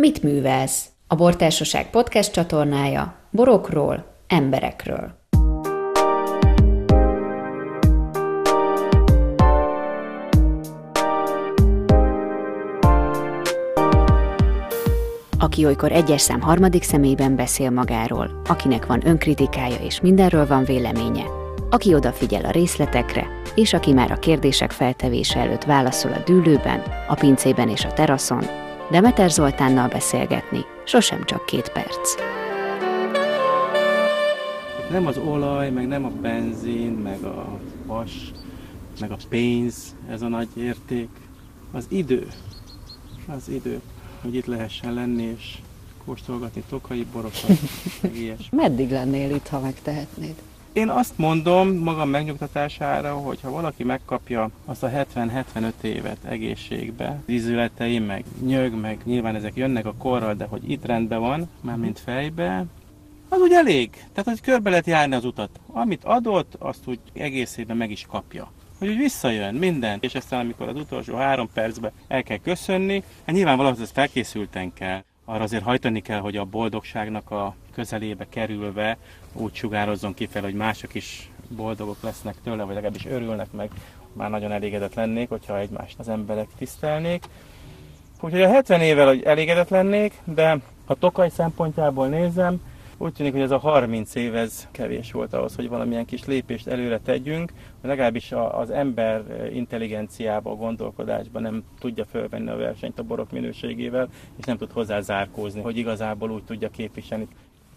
[0.00, 0.84] Mit művelsz?
[1.06, 5.18] A Bortársaság podcast csatornája borokról, emberekről.
[15.38, 21.24] Aki olykor egyes szám harmadik személyben beszél magáról, akinek van önkritikája és mindenről van véleménye,
[21.70, 27.14] aki odafigyel a részletekre, és aki már a kérdések feltevése előtt válaszol a dűlőben, a
[27.14, 32.14] pincében és a teraszon, Demeter Zoltánnal beszélgetni sosem csak két perc.
[34.90, 38.32] Nem az olaj, meg nem a benzin, meg a vas,
[39.00, 41.08] meg a pénz, ez a nagy érték.
[41.72, 42.26] Az idő.
[43.26, 43.80] Az idő,
[44.22, 45.58] hogy itt lehessen lenni, és
[46.04, 47.58] kóstolgatni tokai borokat,
[48.00, 48.56] meg ilyesmi.
[48.62, 50.34] Meddig lennél itt, ha megtehetnéd?
[50.72, 57.98] Én azt mondom magam megnyugtatására, hogy ha valaki megkapja azt a 70-75 évet egészségbe, ízületei,
[57.98, 61.98] meg nyög, meg nyilván ezek jönnek a korral, de hogy itt rendben van, már mint
[61.98, 62.64] fejbe,
[63.28, 63.90] az úgy elég.
[63.90, 65.60] Tehát, hogy körbe lehet járni az utat.
[65.66, 68.52] Amit adott, azt úgy egészében meg is kapja.
[68.78, 73.34] Hogy úgy visszajön minden, és aztán amikor az utolsó három percben el kell köszönni, hát
[73.34, 78.96] nyilván valahogy ezt felkészülten kell arra azért hajtani kell, hogy a boldogságnak a közelébe kerülve
[79.32, 83.70] úgy sugározzon kifelé, hogy mások is boldogok lesznek tőle, vagy legalábbis örülnek meg.
[84.12, 87.24] Már nagyon elégedett lennék, hogyha egymást az emberek tisztelnék.
[88.20, 92.60] Úgyhogy a 70 évvel elégedett lennék, de ha Tokaj szempontjából nézem,
[93.02, 96.66] úgy tűnik, hogy ez a 30 év ez kevés volt ahhoz, hogy valamilyen kis lépést
[96.66, 104.08] előre tegyünk, legalábbis az ember intelligenciába, gondolkodásba nem tudja fölvenni a versenyt a borok minőségével,
[104.36, 107.28] és nem tud hozzá zárkózni, hogy igazából úgy tudja képviselni.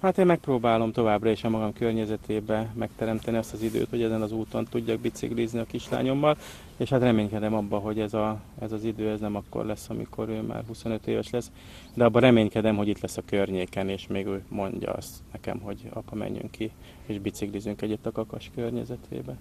[0.04, 4.32] Hát én megpróbálom továbbra is a magam környezetébe megteremteni azt az időt, hogy ezen az
[4.32, 6.38] úton tudjak biciklizni a kislányommal,
[6.78, 10.30] és hát reménykedem abba, hogy ez, a, ez az idő ez nem akkor lesz, amikor
[10.30, 11.52] ő már 25 éves lesz,
[11.94, 15.90] de abban reménykedem, hogy itt lesz a környéken, és még ő mondja azt nekem, hogy
[15.94, 16.72] apa menjünk ki,
[17.06, 19.38] és biciklizünk egyet a kakas környezetébe.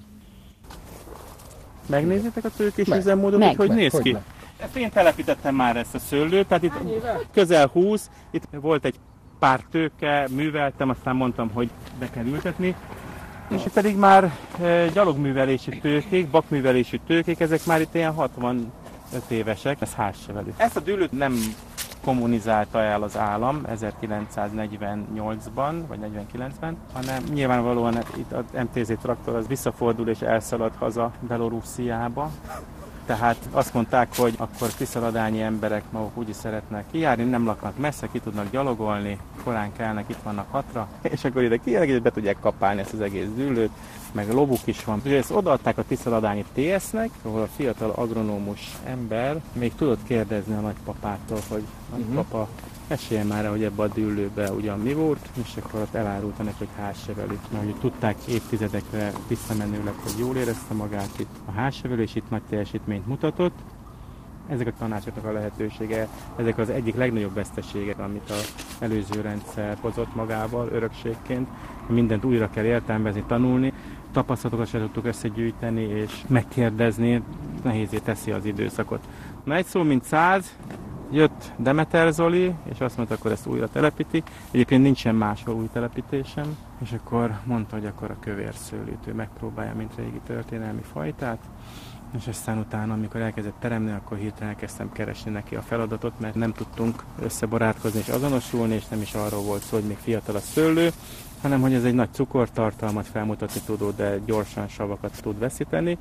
[1.86, 4.12] Megnézitek a tőkés meg, üzemmódot, meg, hogy, hogy néz hogy ki?
[4.12, 4.24] Meg.
[4.56, 6.73] Ezt én telepítettem már ezt a szőlőt, tehát itt
[7.33, 8.94] közel 20, itt volt egy
[9.42, 12.75] pár tőke, műveltem, aztán mondtam, hogy be kell ültetni,
[13.48, 18.70] és itt pedig már e, gyalogművelési tőkék, bakművelési tőkék, ezek már itt ilyen 65
[19.29, 20.55] évesek, ez házsevelő.
[20.57, 21.35] Ezt a dűlőt nem
[22.05, 30.09] kommunizálta el az állam 1948-ban, vagy 49-ben, hanem nyilvánvalóan itt az MTZ traktor az visszafordul
[30.09, 32.30] és elszalad haza Belorussziába,
[33.07, 38.08] tehát azt mondták, hogy akkor kiszaladányi emberek maguk úgy is szeretnek kijárni, nem laknak messze,
[38.13, 42.36] ki tudnak gyalogolni, korán kelnek, itt vannak hatra, és akkor ide kijönnek, és be tudják
[42.41, 43.70] kapálni ezt az egész dűlőt,
[44.12, 45.01] meg lobuk is van.
[45.02, 50.61] És ezt odaadták a Tiszaladányi TS-nek, ahol a fiatal agronómus ember még tudott kérdezni a
[50.61, 55.80] nagypapától, hogy nagypapa, uh-huh mesélj már, hogy ebbe a dűlőbe ugyan mi volt, és akkor
[55.80, 57.38] ott elárulta neki, hogy házsevelő.
[57.52, 62.42] Mert hogy tudták évtizedekre visszamenőleg, hogy jól érezte magát itt a házsevelő, és itt nagy
[62.48, 63.58] teljesítményt mutatott.
[64.48, 70.14] Ezek a tanácsoknak a lehetősége, ezek az egyik legnagyobb veszteségek, amit az előző rendszer hozott
[70.14, 71.48] magával örökségként.
[71.86, 73.72] Mindent újra kell értelmezni, tanulni,
[74.12, 77.22] tapasztalatokat se tudtuk összegyűjteni és megkérdezni,
[77.62, 79.00] nehézé teszi az időszakot.
[79.44, 80.56] Na egy szó, mint száz,
[81.12, 84.23] jött Demeter Zoli, és azt mondta, akkor ezt újra telepíti.
[84.50, 89.74] Egyébként nincsen máshol új telepítésem, és akkor mondta, hogy akkor a kövér szőlőt ő megpróbálja,
[89.74, 91.39] mint régi történelmi fajtát.
[92.18, 96.52] És aztán utána, amikor elkezdett teremni, akkor hirtelen elkezdtem keresni neki a feladatot, mert nem
[96.52, 100.90] tudtunk összebarátkozni és azonosulni, és nem is arról volt szó, hogy még fiatal a szőlő,
[101.42, 105.98] hanem hogy ez egy nagy cukortartalmat felmutatni tudó, de gyorsan savakat tud veszíteni.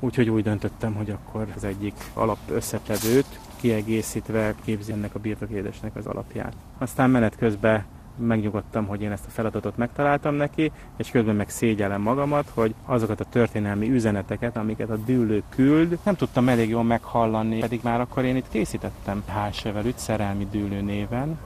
[0.00, 6.06] Úgyhogy úgy döntöttem, hogy akkor az egyik alap összetevőt kiegészítve képzi ennek a birtokédesnek az
[6.06, 6.52] alapját.
[6.78, 7.84] Aztán menet közben
[8.18, 13.20] megnyugodtam, hogy én ezt a feladatot megtaláltam neki, és közben meg szégyellem magamat, hogy azokat
[13.20, 18.24] a történelmi üzeneteket, amiket a dűlő küld, nem tudtam elég jól meghallani, pedig már akkor
[18.24, 21.38] én itt készítettem házsevelűt szerelmi dűlő néven.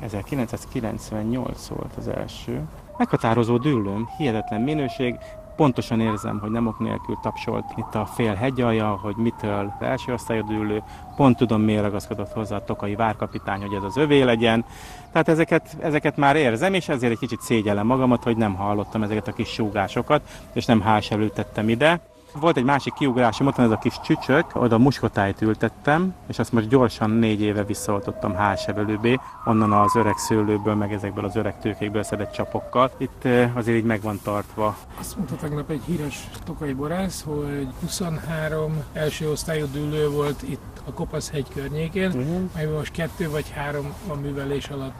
[0.00, 2.60] 1998 volt az első.
[2.98, 5.14] Meghatározó dűlőm, hihetetlen minőség,
[5.58, 10.46] pontosan érzem, hogy nem ok nélkül tapsolt itt a fél hegyalja, hogy mitől első osztályú
[10.46, 10.82] dűlő,
[11.16, 14.64] pont tudom miért ragaszkodott hozzá a tokai várkapitány, hogy ez az övé legyen.
[15.12, 19.28] Tehát ezeket, ezeket már érzem, és ezért egy kicsit szégyellem magamat, hogy nem hallottam ezeket
[19.28, 20.22] a kis súgásokat,
[20.52, 22.00] és nem háselültettem ide.
[22.32, 26.52] Volt egy másik kiugrásom, ott van ez a kis csücsök, oda muskotájt ültettem, és azt
[26.52, 32.02] most gyorsan négy éve visszaoltottam házsevelőbé, onnan az öreg szőlőből, meg ezekből az öreg tőkékből
[32.02, 32.90] szedett csapokkal.
[32.96, 34.76] Itt azért így meg van tartva.
[34.98, 40.92] Azt mondta tegnap egy híres tokai borász, hogy 23 első osztályú dűlő volt itt a
[40.92, 42.40] Kopasz hegy környékén, uh-huh.
[42.54, 44.98] melyben most kettő vagy három a művelés alatt.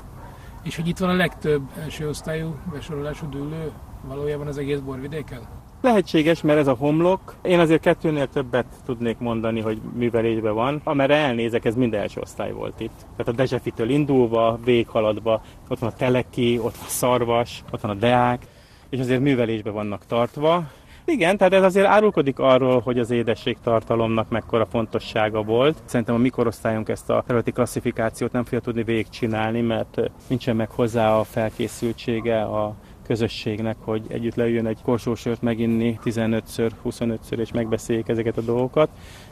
[0.63, 3.73] És hogy itt van a legtöbb első osztályú besorolású dűlő
[4.07, 5.58] valójában az egész borvidéken?
[5.81, 7.35] Lehetséges, mert ez a homlok.
[7.43, 10.81] Én azért kettőnél többet tudnék mondani, hogy művelésben van.
[10.85, 12.97] Amerre elnézek, ez mind első osztály volt itt.
[12.99, 17.91] Tehát a Dezsefitől indulva, véghaladva, ott van a Teleki, ott van a Szarvas, ott van
[17.91, 18.47] a Deák,
[18.91, 20.65] és azért művelésben vannak tartva.
[21.05, 25.83] Igen, tehát ez azért árulkodik arról, hogy az édességtartalomnak mekkora fontossága volt.
[25.85, 31.19] Szerintem a mikorosztályunk ezt a területi klasszifikációt nem fogja tudni végigcsinálni, mert nincsen meg hozzá
[31.19, 32.75] a felkészültsége, a
[33.09, 38.89] közösségnek, hogy együtt leüljön egy korsósört meginni 15-ször, 25-ször és megbeszéljék ezeket a dolgokat.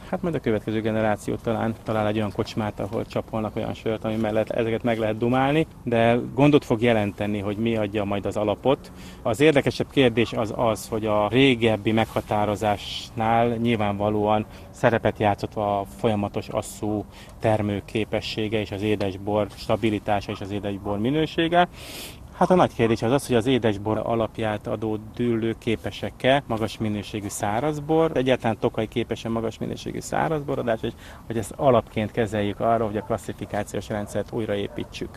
[0.09, 4.15] Hát majd a következő generáció talán talál egy olyan kocsmát, ahol csapolnak olyan sört, ami
[4.15, 8.91] mellett ezeket meg lehet dumálni, de gondot fog jelenteni, hogy mi adja majd az alapot.
[9.21, 17.05] Az érdekesebb kérdés az az, hogy a régebbi meghatározásnál nyilvánvalóan szerepet játszott a folyamatos asszú
[17.39, 21.67] termőképessége és az édesbor stabilitása és az édesbor minősége.
[22.37, 27.27] Hát a nagy kérdés az az, hogy az édesbor alapját adó dűlő képesek-e magas minőségű
[27.27, 30.93] szárazbor, egyáltalán tokai képes-e magas minőségű szárazborodás, hogy,
[31.25, 35.09] hogy ezt alapként kezeljük arra, hogy a klasszifikációs rendszert újraépítsük.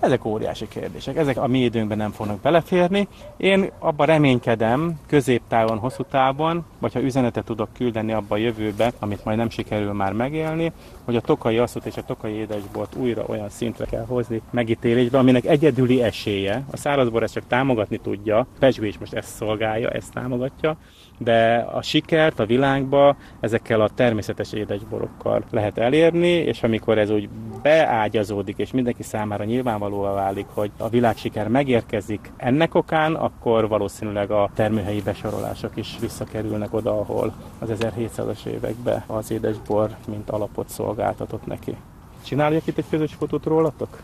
[0.00, 3.08] Ezek óriási kérdések, ezek a mi időnkben nem fognak beleférni.
[3.36, 9.24] Én abban reménykedem, középtávon, hosszú távon, vagy ha üzenetet tudok küldeni abba a jövőbe, amit
[9.24, 10.72] majd nem sikerül már megélni,
[11.04, 15.44] hogy a tokai asszot és a tokai édesbort újra olyan szintre kell hozni megítélésbe, aminek
[15.44, 16.64] egyedüli esélye.
[16.70, 20.76] A szárazbor ezt csak támogatni tudja, Pezsgő is most ezt szolgálja, ezt támogatja,
[21.18, 27.28] de a sikert a világba ezekkel a természetes édesborokkal lehet elérni, és amikor ez úgy
[27.62, 34.50] beágyazódik, és mindenki számára nyilvánvalóan válik, hogy a világsiker megérkezik ennek okán, akkor valószínűleg a
[34.54, 41.76] termőhelyi besorolások is visszakerülnek oda, ahol az 1700-as években az édesbor mint alapot szolgáltatott neki.
[42.24, 44.00] Csináljak itt egy közös fotót rólatok?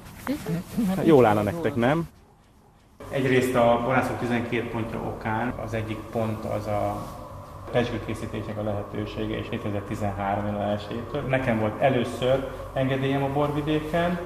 [0.97, 2.08] Hát jól állna nektek, nem?
[3.12, 6.97] Egyrészt a borászok 12 pontja okán az egyik pont az a
[7.70, 14.19] pesgőkészítések a lehetősége, és 2013 január 1 Nekem volt először engedélyem a borvidéken,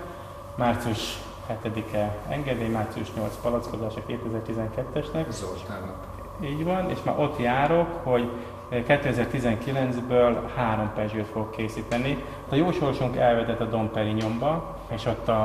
[0.55, 1.19] március
[1.65, 5.29] 7-e engedély, március 8 palackozása 2012-esnek.
[5.29, 6.07] Zoltánnak.
[6.41, 8.31] Így van, és már ott járok, hogy
[8.71, 12.25] 2019-ből három pesgőt fogok készíteni.
[12.49, 15.43] A jó sorsunk elvetett a Dom Perignonba, és ott a,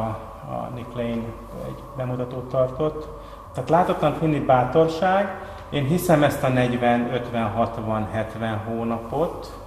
[0.50, 1.24] a Nick Lane
[1.66, 3.21] egy bemutatót tartott,
[3.54, 9.60] tehát látottan hinni bátorság, én hiszem ezt a 40, 50, 60, 70 hónapot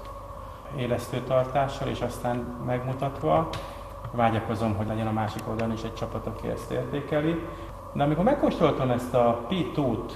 [0.77, 2.37] élesztőtartással, és aztán
[2.67, 3.49] megmutatva,
[4.11, 7.47] vágyakozom, hogy legyen a másik oldalon is egy csapat, aki ezt értékeli.
[7.93, 10.13] De amikor megkóstoltam ezt a P2-t,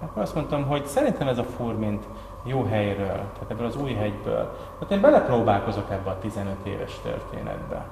[0.00, 2.04] akkor azt mondtam, hogy szerintem ez a furmint
[2.42, 4.56] jó helyről, tehát ebből az új hegyből.
[4.78, 7.86] Tehát én belepróbálkozok ebbe a 15 éves történetbe.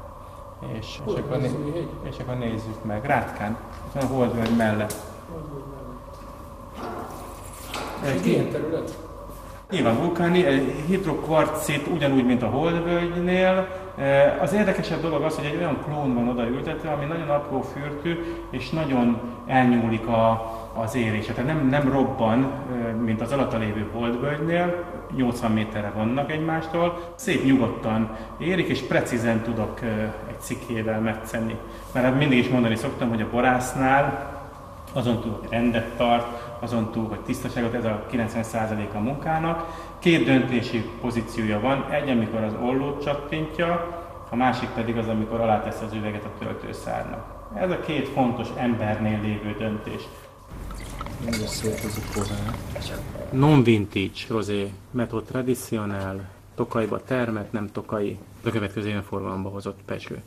[0.78, 3.04] És, és, akkor, né- és akkor nézzük meg.
[3.04, 3.56] Rátkán,
[3.94, 4.94] a Holdvölgy mellett.
[8.04, 8.98] Egy ilyen terület?
[9.70, 10.42] Nyilván vulkáni,
[10.86, 13.68] hidrokvarcit ugyanúgy, mint a Holdvölgynél.
[14.40, 18.24] Az érdekesebb dolog az, hogy egy olyan klón van oda ültetve, ami nagyon apró fürtű,
[18.50, 21.32] és nagyon elnyúlik a, az érése.
[21.32, 22.52] Tehát nem, nem robban,
[23.04, 24.84] mint az alatta lévő holdvölgynél,
[25.16, 29.80] 80 méterre vannak egymástól, szép nyugodtan érik, és precízen tudok
[30.28, 31.56] egy cikével metszenni.
[31.92, 34.30] Mert hát mindig is mondani szoktam, hogy a borásznál
[34.92, 36.26] azon túl, hogy rendet tart,
[36.60, 39.66] azon túl, hogy tisztaságot, ez a 90% a munkának.
[39.98, 44.00] Két döntési pozíciója van, egy, amikor az ollót csattintja,
[44.30, 47.24] a másik pedig az, amikor alátesz az üveget a töltőszárnak.
[47.54, 50.02] Ez a két fontos embernél lévő döntés.
[53.30, 58.18] Non-vintage rosé, metod tradicionál, tokaiba termet, nem tokai.
[58.44, 60.22] A következő ilyen formában hozott pesgő.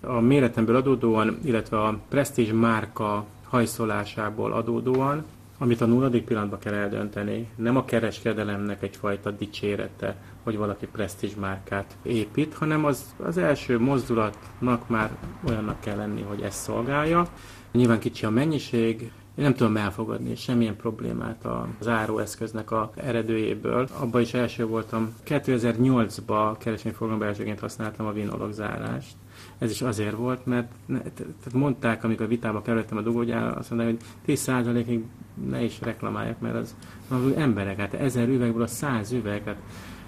[0.00, 5.24] A méretemből adódóan, illetve a Prestige márka hajszolásából adódóan,
[5.58, 11.96] amit a nulladik pillanatban kell eldönteni, nem a kereskedelemnek egyfajta dicsérete, hogy valaki Prestige márkát
[12.02, 15.10] épít, hanem az, az első mozdulatnak már
[15.48, 17.28] olyannak kell lenni, hogy ezt szolgálja.
[17.72, 21.46] Nyilván kicsi a mennyiség, én nem tudom elfogadni semmilyen problémát
[21.78, 23.88] az áróeszköznek a eredőjéből.
[23.98, 25.14] Abba is első voltam.
[25.26, 29.14] 2008-ban kereskedelmi elsőként használtam a vinolog zárást.
[29.58, 33.96] Ez is azért volt, mert ne, tehát mondták, amikor vitába kerültem a dugógyára, azt mondták,
[34.24, 35.04] hogy 10%-ig
[35.48, 36.74] ne is reklamálják, mert az,
[37.08, 39.56] az emberek, hát ezer üvegből a száz üveg, hát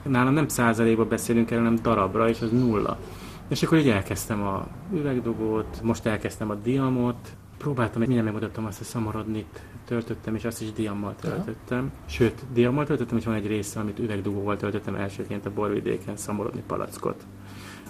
[0.03, 2.99] nálam nem százalékban beszélünk erről, hanem darabra, és az nulla.
[3.49, 8.87] És akkor így elkezdtem a üvegdugót, most elkezdtem a diamot, próbáltam, mindjárt megmutattam azt, hogy
[8.87, 11.79] szamarodnit töltöttem, és azt is diammal töltöttem.
[11.79, 12.09] Aha.
[12.09, 17.27] Sőt, diammal töltöttem, és van egy része, amit üvegdugóval töltöttem elsőként a borvidéken szamorodni palackot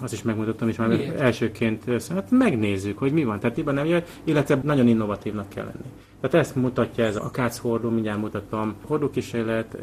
[0.03, 1.19] azt is megmutattam, és már Miért?
[1.19, 3.39] elsőként, hát megnézzük, hogy mi van.
[3.39, 5.91] Tehát hiba nem jön, illetve nagyon innovatívnak kell lenni.
[6.21, 9.77] Tehát ezt mutatja ez a Kács hordó, mindjárt mutatom, hordókísérlet,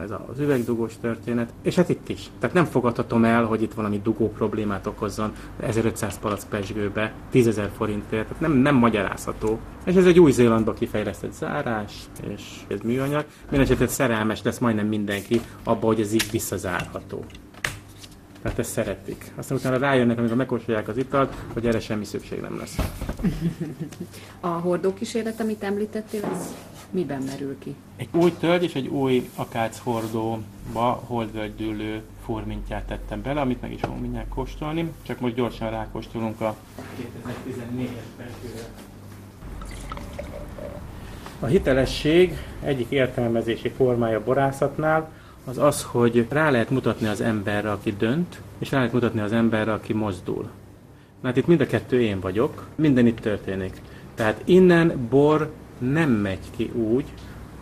[0.00, 2.30] ez az üvegdugós történet, és hát itt is.
[2.38, 8.26] Tehát nem fogadhatom el, hogy itt valami dugó problémát okozzon 1500 palac pesgőbe, 10.000 forintért,
[8.26, 9.58] tehát nem, nem magyarázható.
[9.84, 11.92] És ez egy új Zélandba kifejlesztett zárás,
[12.34, 13.24] és ez műanyag.
[13.42, 17.24] Mindenesetre szerelmes lesz majdnem mindenki abba, hogy ez így visszazárható.
[18.44, 19.32] Tehát ezt szeretik.
[19.36, 22.76] Aztán utána rájönnek, amikor megkóstolják az italt, hogy erre semmi szükség nem lesz.
[24.40, 26.54] A hordókísérlet, amit említettél, az
[26.90, 27.74] miben merül ki?
[27.96, 33.80] Egy új tölgy és egy új akác hordóba holdvölgydűlő formintját tettem bele, amit meg is
[33.80, 34.92] fogunk mindjárt kóstolni.
[35.02, 36.56] Csak most gyorsan rákóstolunk a
[37.00, 38.24] 2014-es
[41.40, 45.10] A hitelesség egyik értelmezési formája borászatnál
[45.44, 49.32] az az, hogy rá lehet mutatni az emberre, aki dönt, és rá lehet mutatni az
[49.32, 50.50] emberre, aki mozdul.
[51.22, 53.80] Hát itt mind a kettő én vagyok, minden itt történik.
[54.14, 57.04] Tehát innen bor nem megy ki úgy,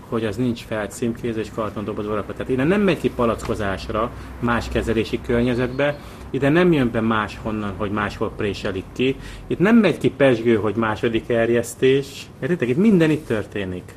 [0.09, 2.33] hogy az nincs felcímkézve és kartondobozva rakva.
[2.33, 5.99] Tehát innen nem megy ki palackozásra, más kezelési környezetbe,
[6.31, 9.17] ide nem jön be máshonnan, hogy máshol préselik ki.
[9.47, 12.27] Itt nem megy ki pesgő, hogy második erjesztés.
[12.43, 12.69] Értitek?
[12.69, 13.95] Itt minden itt történik.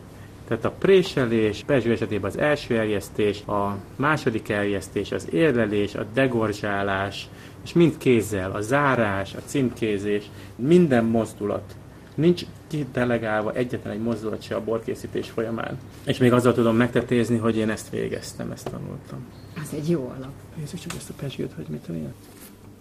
[0.47, 7.29] Tehát a préselés, Pezső esetében az első erjesztés, a második erjesztés, az érlelés, a degorzsálás,
[7.63, 11.75] és mind kézzel, a zárás, a címkézés, minden mozdulat.
[12.15, 15.79] Nincs kidelegálva egyetlen egy mozdulat se a borkészítés folyamán.
[16.05, 19.25] És még azzal tudom megtetézni, hogy én ezt végeztem, ezt tanultam.
[19.61, 20.31] Az egy jó alap.
[20.55, 22.13] Nézzük csak ezt a pezsgőt, hogy mit olyan.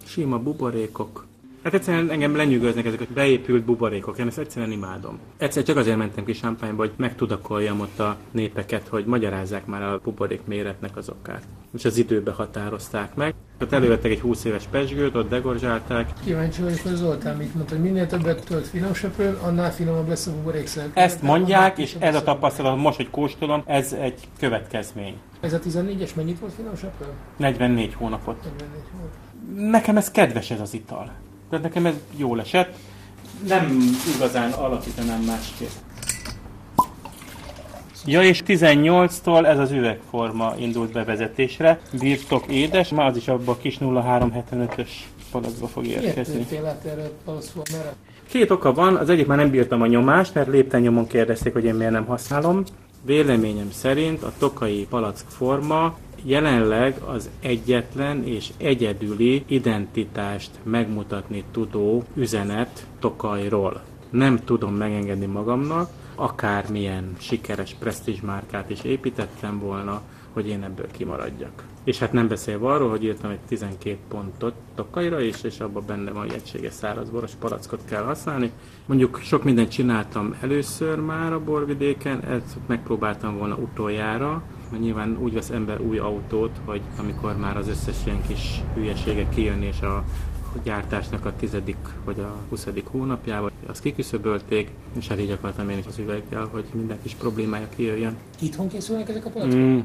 [0.05, 1.27] Sima buborékok,
[1.65, 5.19] Hát egyszerűen engem lenyűgöznek ezek a beépült buborékok, én ezt egyszerűen imádom.
[5.37, 10.01] Egyszer csak azért mentem ki Sámpányba, hogy megtudakoljam ott a népeket, hogy magyarázzák már a
[10.05, 11.43] buborék méretnek az okát.
[11.75, 13.35] És az időbe határozták meg.
[13.61, 16.11] Ott elővettek egy 20 éves pesgőt, ott degorzsálták.
[16.25, 20.33] Kíváncsi vagyok, hogy Zoltán mit mondta, hogy minél többet tölt finomsöprőn, annál finomabb lesz a
[20.33, 20.91] buborékszer.
[20.95, 25.17] Ezt mondják, és ez a tapasztalat, most, hogy kóstolom, ez egy következmény.
[25.41, 27.13] Ez a 14-es mennyit volt finomsöprőn?
[27.37, 28.43] 44 hónapot.
[28.43, 29.71] 44 hónapot.
[29.71, 31.13] Nekem ez kedves ez az ital.
[31.55, 32.75] Tehát nekem ez jól esett.
[33.49, 33.79] Nem
[34.17, 35.71] igazán alakítanám másképp.
[38.07, 41.81] Ja, és 18-tól ez az üvegforma indult bevezetésre.
[41.99, 44.89] Birtok édes, már az is abban a kis 0375-ös
[45.31, 46.47] palacba fog érkezni.
[48.29, 51.75] Két oka van, az egyik már nem bírtam a nyomást, mert lépten kérdezték, hogy én
[51.75, 52.63] miért nem használom.
[53.05, 62.87] Véleményem szerint a tokai palack forma jelenleg az egyetlen és egyedüli identitást megmutatni tudó üzenet
[62.99, 63.83] Tokajról.
[64.11, 67.77] Nem tudom megengedni magamnak, akármilyen sikeres
[68.21, 70.03] márkát is építettem volna,
[70.35, 71.63] hogy én ebből kimaradjak.
[71.85, 76.11] És hát nem beszélve arról, hogy írtam egy 12 pontot Tokajra is, és abban benne
[76.11, 78.51] van, hogy egységes szárazboros palackot kell használni.
[78.87, 85.33] Mondjuk sok mindent csináltam először már a borvidéken, ezt megpróbáltam volna utoljára, mert nyilván úgy
[85.33, 90.05] vesz ember új autót, hogy amikor már az összes ilyen kis hülyeségek kijön, és a
[90.63, 95.87] gyártásnak a tizedik vagy a huszadik hónapjával, azt kiküszöbölték, és hát így akartam én is
[95.87, 98.17] az üveggel, hogy minden kis problémája kijöjjön.
[98.41, 99.59] Itthon készülnek ezek a palackok?
[99.59, 99.79] Mm.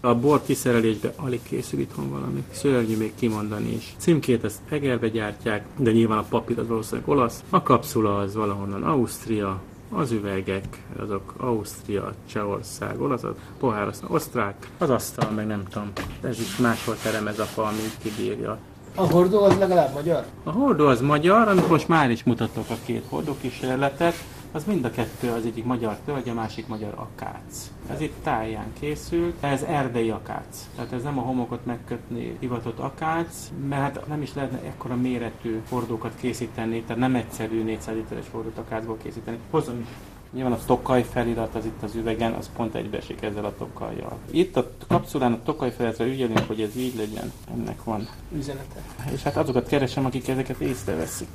[0.00, 2.44] A bor kiszerelésbe alig készül itthon valami.
[2.50, 3.94] Szörnyű még kimondani is.
[3.96, 7.44] Címkét ezt Egerbe gyártják, de nyilván a papír az valószínűleg olasz.
[7.50, 9.60] A kapszula az valahonnan Ausztria,
[9.90, 15.92] az üvegek, azok Ausztria, Csehország, olasz, a pohár az osztrák, az asztal, meg nem tudom,
[16.20, 18.58] ez is máshol terem ez a fa, ami kibírja.
[19.00, 20.24] A hordó az legalább magyar?
[20.44, 24.14] A hordó az magyar, amit most már is mutatok a két hordó kísérletet
[24.52, 27.70] az mind a kettő az egyik magyar tölgy, a másik magyar akác.
[27.90, 30.68] Ez itt táján készült, ez erdei akác.
[30.76, 35.60] Tehát ez nem a homokot megkötni hivatott akác, mert hát nem is lehetne ekkora méretű
[35.68, 39.38] hordókat készíteni, tehát nem egyszerű 400 literes hordót akácból készíteni.
[39.50, 39.88] Hozom is.
[40.32, 44.18] Nyilván a tokaj felirat az itt az üvegen, az pont egybeesik ezzel a tokajjal.
[44.30, 47.32] Itt a kapszulán a tokaj feliratra ügyelünk, hogy ez így legyen.
[47.52, 48.82] Ennek van üzenete.
[49.12, 51.28] És hát azokat keresem, akik ezeket észreveszik.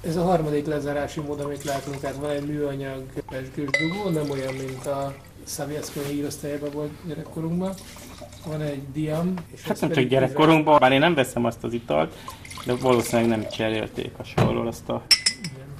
[0.00, 4.54] Ez a harmadik lezárási mód, amit látunk, tehát van egy műanyag pesgős dugó, nem olyan,
[4.54, 5.14] mint a
[5.44, 7.74] Szavjeszkó hírosztályában volt gyerekkorunkban.
[8.46, 9.34] Van egy diam.
[9.54, 12.14] És hát nem csak gyerekkorunkban, bár én nem veszem azt az italt,
[12.66, 15.02] De valószínűleg nem cserélték a sorról azt a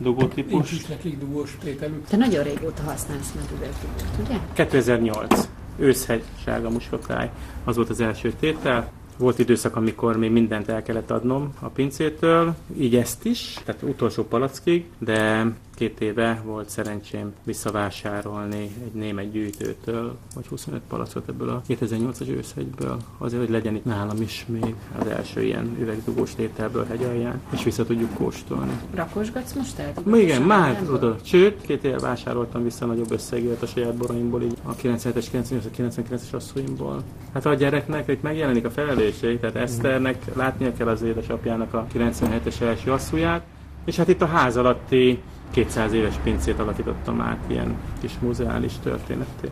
[0.00, 0.52] dugótípus.
[0.52, 2.07] Nincs is nekik dugós tételük.
[2.07, 4.38] Te nagyon régóta használsz medüvegdugót, ugye?
[4.52, 5.49] 2008.
[5.78, 7.30] Őszhegy sárga muskotáj.
[7.64, 8.90] Az volt az első tétel.
[9.16, 14.25] Volt időszak, amikor még mindent el kellett adnom a pincétől, így ezt is, tehát utolsó
[14.25, 15.47] palackig, de
[15.81, 22.97] két éve volt szerencsém visszavásárolni egy német gyűjtőtől, vagy 25 palackot ebből a 2008-as őszhegyből,
[23.19, 27.65] azért, hogy legyen itt nálam is még az első ilyen üvegdugós tételből hegy alján, és
[27.65, 28.73] vissza tudjuk kóstolni.
[28.95, 30.19] Rakosgatsz most el?
[30.19, 31.17] Igen, már oda.
[31.23, 36.33] Sőt, két éve vásároltam vissza nagyobb összegért a saját boraimból, így a 97-es, 98-es, 99-es
[36.33, 37.03] asszonyimból.
[37.33, 42.61] Hát a gyereknek itt megjelenik a felelősség, tehát Eszternek látnia kell az édesapjának a 97-es
[42.61, 43.43] első asszonyát,
[43.85, 49.49] és hát itt a ház alatti 200 éves pincét alakítottam át ilyen kis muzeális történetté.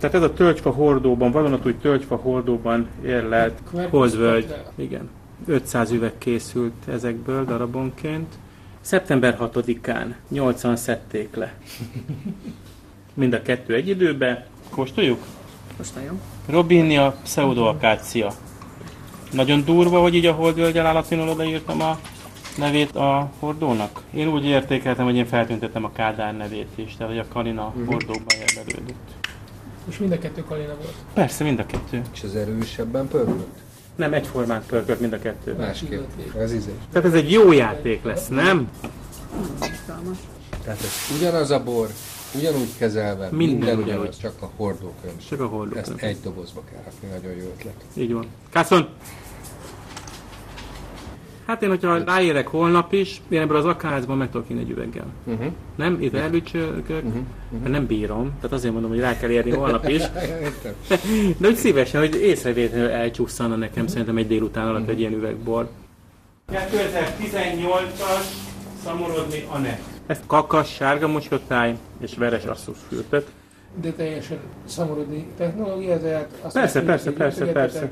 [0.00, 3.60] Tehát ez a tölgyfa hordóban, vadonatúj tölgyfa hordóban érlelt
[3.90, 4.54] holdvölgy.
[4.74, 5.08] Igen.
[5.46, 8.34] 500 üveg készült ezekből darabonként.
[8.80, 11.54] Szeptember 6-án 80 szedték le.
[13.14, 14.44] Mind a kettő egy időben.
[14.70, 15.18] Kóstoljuk?
[15.76, 16.20] Kóstoljuk.
[16.46, 18.32] Robinia pseudoakácia.
[19.32, 21.98] Nagyon durva, hogy így a holdvölgy állatvinul odaírtam a
[22.56, 24.02] nevét a hordónak?
[24.14, 27.86] Én úgy értékeltem, hogy én feltüntettem a Kádár nevét is, tehát hogy a Kalina uh-huh.
[27.86, 29.10] hordóban jelölődött.
[29.88, 30.94] És mind a kettő Kalina volt?
[31.12, 32.02] Persze, mind a kettő.
[32.14, 33.58] És az erősebben pörgött?
[33.96, 35.54] Nem, egyformán pörgött mind a kettő.
[35.54, 36.02] Másképp.
[36.38, 36.70] Ez izé.
[36.92, 38.70] Tehát ez egy jó játék lesz, nem?
[40.64, 41.88] Tehát ez ugyanaz a bor,
[42.34, 43.92] ugyanúgy kezelve, Minden minden ugyanúgy.
[43.92, 45.26] ugyanaz, csak a hordókönyv.
[45.28, 45.86] Csak a hordókönyv.
[45.88, 47.84] Ezt egy dobozba kell rakni, nagyon jó ötlet.
[47.94, 48.26] Így van.
[48.50, 48.88] Kászon!
[51.46, 55.06] Hát én, hogyha ráérek holnap is, én ebből az akázban meg tudok egy üveggel.
[55.24, 55.46] Uh-huh.
[55.76, 55.96] Nem?
[56.00, 57.02] Itt elbücsölgök,
[57.50, 58.32] mert nem bírom.
[58.40, 60.02] Tehát azért mondom, hogy rá kell érni holnap is.
[61.38, 65.68] De hogy szívesen, hogy észrevétlenül elcsúszana nekem szerintem egy délután alatt egy ilyen üvegbor.
[66.52, 68.24] 2018-as
[68.84, 69.80] szamorodni a net.
[70.06, 73.30] Ezt kakas, sárga moskotály és veres asszus fürtöt.
[73.80, 77.72] De teljesen szamorodni technológia, tehát azt Persze, persze, persze, ütögetetek.
[77.72, 77.90] persze.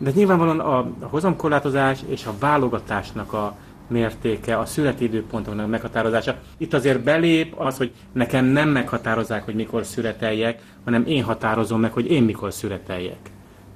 [0.00, 6.36] De nyilvánvalóan a, a hozamkorlátozás és a válogatásnak a mértéke, a születi időpontoknak meghatározása.
[6.56, 11.92] Itt azért belép az, hogy nekem nem meghatározzák, hogy mikor születeljek, hanem én határozom meg,
[11.92, 13.30] hogy én mikor születeljek.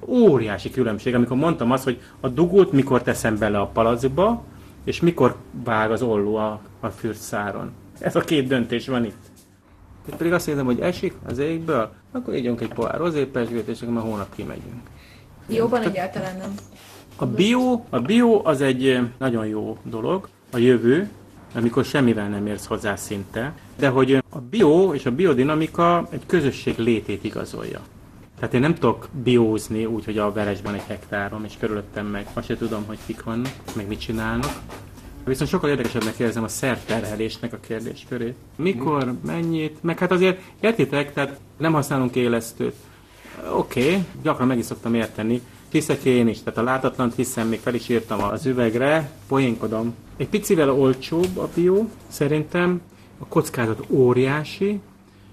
[0.06, 4.44] Óriási különbség, amikor mondtam azt, hogy a dugót mikor teszem bele a palacba,
[4.84, 7.72] és mikor vág az olló a, a fürtszáron.
[7.98, 9.22] Ez a két döntés van itt.
[10.08, 13.94] Itt pedig azt érzem, hogy esik az égből, akkor ígyunk egy pohár rozépesgőt, és akkor
[13.94, 14.92] már hónap kimegyünk.
[15.46, 16.54] Jóban egyáltalán nem.
[17.16, 21.08] A bio, a bio az egy nagyon jó dolog, a jövő,
[21.54, 26.78] amikor semmivel nem érsz hozzá szinte, de hogy a bio és a biodinamika egy közösség
[26.78, 27.80] létét igazolja.
[28.38, 32.46] Tehát én nem tudok biózni úgy, hogy a veresben egy hektárom, és körülöttem meg azt
[32.46, 34.52] se tudom, hogy kik vannak, meg mit csinálnak.
[35.24, 38.34] Viszont sokkal érdekesebbnek érzem a szerterhelésnek a kérdéskörét.
[38.56, 42.74] Mikor, mennyit, meg hát azért értitek, tehát nem használunk élesztőt.
[43.52, 45.40] Oké, okay, gyakran meg is szoktam érteni.
[45.68, 49.94] Hiszek én is, tehát a látatlant hiszem, még fel is írtam az üvegre, poénkodom.
[50.16, 52.80] Egy picivel olcsóbb a bio, szerintem,
[53.18, 54.80] a kockázat óriási,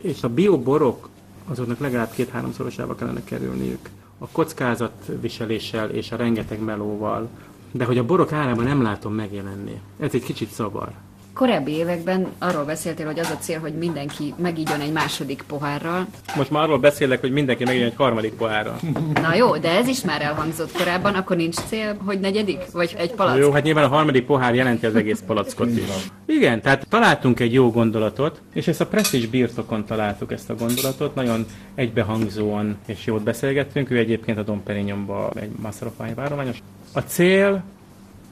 [0.02, 1.10] és a bioborok
[1.47, 3.89] azoknak legalább két-háromszorosába kellene kerülniük.
[4.17, 7.30] A kockázatviseléssel és a rengeteg melóval.
[7.71, 9.82] De hogy a borok árában nem látom megjelenni.
[10.00, 10.91] Ez egy kicsit zavar.
[11.34, 16.08] Korábbi években arról beszéltél, hogy az a cél, hogy mindenki megígyon egy második pohárral.
[16.36, 18.80] Most már arról beszélek, hogy mindenki megjön egy harmadik pohárral.
[19.13, 22.72] Na jó, de ez is már elhangzott korábban, akkor nincs cél, hogy negyedik?
[22.72, 23.39] Vagy egy palack?
[23.39, 25.84] Jó, hát nyilván a harmadik pohár jelenti az egész palackot is.
[26.26, 31.15] Igen, tehát találtunk egy jó gondolatot, és ezt a Prestige birtokon találtuk ezt a gondolatot,
[31.15, 36.58] nagyon egybehangzóan és jót beszélgettünk, ő egyébként a Dom egy Master of Wine várományos.
[36.94, 37.63] A cél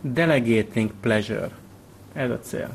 [0.01, 1.49] delegating pleasure.
[2.13, 2.69] Ez a cél.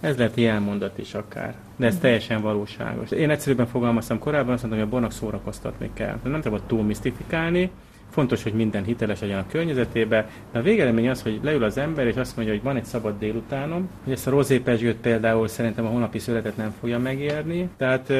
[0.00, 3.10] Ez lehet jelmondat is akár, de ez teljesen valóságos.
[3.10, 6.18] Én egyszerűbben fogalmaztam korábban, azt mondtam, hogy a bornak szórakoztatni kell.
[6.22, 7.70] Nem szabad túl misztifikálni,
[8.10, 12.06] fontos, hogy minden hiteles legyen a környezetébe, de a végeredmény az, hogy leül az ember,
[12.06, 15.88] és azt mondja, hogy van egy szabad délutánom, hogy ezt a rozépesgőt például szerintem a
[15.88, 17.68] holnapi születet nem fogja megérni.
[17.76, 18.12] Tehát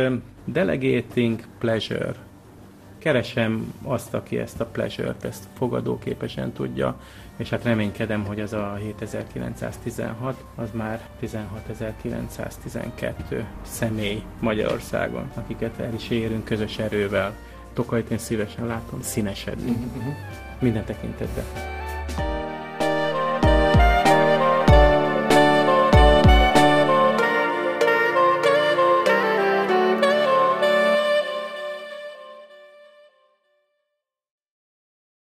[0.45, 2.15] delegating pleasure.
[2.99, 7.01] Keresem azt, aki ezt a pleasure-t, ezt fogadóképesen tudja,
[7.37, 16.11] és hát reménykedem, hogy az a 7916, az már 16912 személy Magyarországon, akiket el is
[16.11, 17.35] érünk közös erővel.
[17.73, 19.77] Tokajt én szívesen látom színesedni.
[20.59, 21.78] Minden tekintetben.